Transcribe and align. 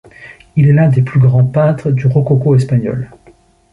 Il 0.55 0.67
est 0.67 0.73
l'un 0.73 0.89
des 0.89 1.03
plus 1.03 1.19
grands 1.19 1.45
peintres 1.45 1.91
du 1.91 2.07
rococo 2.07 2.55
espagnol. 2.55 3.11